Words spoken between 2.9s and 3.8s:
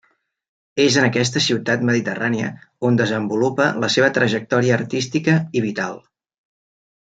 desenvolupa